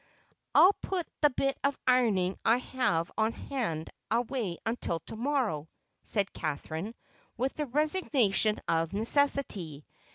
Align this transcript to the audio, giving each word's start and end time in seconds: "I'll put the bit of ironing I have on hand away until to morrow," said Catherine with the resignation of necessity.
"I'll 0.55 0.73
put 0.73 1.05
the 1.21 1.29
bit 1.29 1.59
of 1.63 1.77
ironing 1.85 2.35
I 2.43 2.57
have 2.57 3.11
on 3.19 3.33
hand 3.33 3.91
away 4.09 4.57
until 4.65 4.99
to 5.01 5.15
morrow," 5.15 5.69
said 6.03 6.33
Catherine 6.33 6.95
with 7.37 7.53
the 7.53 7.67
resignation 7.67 8.59
of 8.67 8.93
necessity. 8.93 9.85